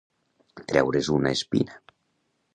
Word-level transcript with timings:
Treure's 0.71 1.11
una 1.17 1.35
espina. 1.41 1.79